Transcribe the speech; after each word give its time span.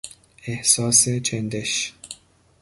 احساس 0.47 1.09
چندش 1.09 1.93